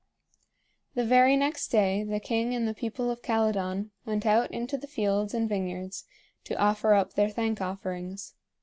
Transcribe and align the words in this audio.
The 0.95 1.05
very 1.05 1.35
next 1.37 1.67
day 1.67 2.03
the 2.03 2.19
king 2.19 2.55
and 2.55 2.67
the 2.67 2.73
people 2.73 3.11
of 3.11 3.21
Calydon 3.21 3.91
went 4.03 4.25
out 4.25 4.49
into 4.49 4.75
the 4.75 4.87
fields 4.87 5.35
and 5.35 5.47
vineyards 5.47 6.05
to 6.45 6.59
offer 6.59 6.95
up 6.95 7.13
their 7.13 7.29
thank 7.29 7.61
offerings. 7.61 8.33